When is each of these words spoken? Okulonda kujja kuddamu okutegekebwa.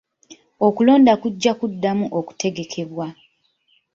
Okulonda 0.65 1.13
kujja 1.21 1.51
kuddamu 1.59 2.05
okutegekebwa. 2.19 3.07